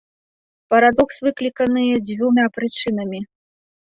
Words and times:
Парадокс 0.73 1.19
выкліканы 1.27 1.83
дзвюма 2.07 2.47
прычынамі. 2.57 3.19